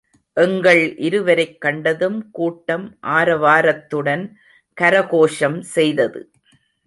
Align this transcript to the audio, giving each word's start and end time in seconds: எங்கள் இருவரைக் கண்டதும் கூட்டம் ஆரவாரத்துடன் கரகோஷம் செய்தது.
எங்கள் 0.37 0.97
இருவரைக் 0.97 1.61
கண்டதும் 1.61 2.31
கூட்டம் 2.31 2.97
ஆரவாரத்துடன் 3.07 4.23
கரகோஷம் 4.77 5.59
செய்தது. 5.59 6.21